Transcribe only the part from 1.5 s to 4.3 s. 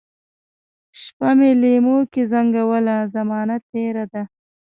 لېموکې زنګوله، زمانه تیره ده